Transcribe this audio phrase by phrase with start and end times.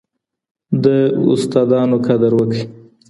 [0.83, 0.85] د
[1.31, 2.63] استادانو قدر وکړئ.